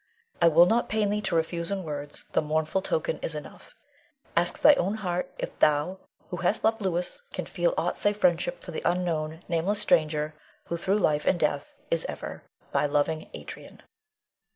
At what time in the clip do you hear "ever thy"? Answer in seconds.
12.05-12.87